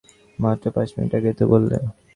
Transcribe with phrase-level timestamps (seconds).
[0.39, 1.77] মাত্র পাঁচমিনিট আগেই তো বললে।